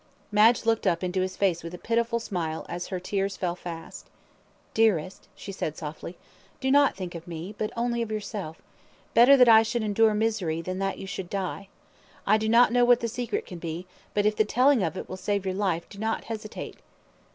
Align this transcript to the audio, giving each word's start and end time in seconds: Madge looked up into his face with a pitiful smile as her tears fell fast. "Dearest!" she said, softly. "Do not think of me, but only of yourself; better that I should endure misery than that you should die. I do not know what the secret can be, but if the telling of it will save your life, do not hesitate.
Madge 0.31 0.65
looked 0.65 0.87
up 0.87 1.03
into 1.03 1.21
his 1.21 1.37
face 1.37 1.61
with 1.63 1.75
a 1.75 1.77
pitiful 1.77 2.19
smile 2.19 2.65
as 2.67 2.87
her 2.87 2.99
tears 2.99 3.37
fell 3.37 3.55
fast. 3.55 4.09
"Dearest!" 4.73 5.27
she 5.35 5.51
said, 5.51 5.77
softly. 5.77 6.17
"Do 6.59 6.71
not 6.71 6.95
think 6.95 7.13
of 7.13 7.27
me, 7.27 7.53
but 7.55 7.71
only 7.77 8.01
of 8.01 8.11
yourself; 8.11 8.59
better 9.13 9.37
that 9.37 9.47
I 9.47 9.61
should 9.61 9.83
endure 9.83 10.15
misery 10.15 10.59
than 10.59 10.79
that 10.79 10.97
you 10.97 11.05
should 11.05 11.29
die. 11.29 11.67
I 12.25 12.39
do 12.39 12.49
not 12.49 12.71
know 12.71 12.83
what 12.83 13.01
the 13.01 13.07
secret 13.07 13.45
can 13.45 13.59
be, 13.59 13.85
but 14.15 14.25
if 14.25 14.35
the 14.35 14.43
telling 14.43 14.81
of 14.81 14.97
it 14.97 15.07
will 15.07 15.17
save 15.17 15.45
your 15.45 15.53
life, 15.53 15.87
do 15.87 15.99
not 15.99 16.23
hesitate. 16.23 16.77